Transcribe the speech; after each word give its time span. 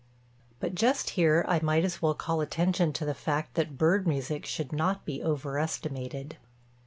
But, 0.59 0.73
just 0.73 1.11
here 1.11 1.45
I 1.47 1.59
might 1.59 1.83
as 1.85 2.01
well 2.01 2.15
call 2.15 2.41
attention 2.41 2.91
to 2.93 3.05
the 3.05 3.13
fact 3.13 3.53
that 3.53 3.77
bird 3.77 4.07
music 4.07 4.47
should 4.47 4.73
not 4.73 5.05
be 5.05 5.23
overestimated. 5.23 6.37